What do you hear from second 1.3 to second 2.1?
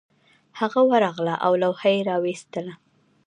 او لوحه یې